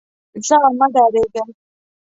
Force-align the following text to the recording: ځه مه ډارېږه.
ځه 0.45 0.57
مه 0.79 0.87
ډارېږه. 0.93 1.43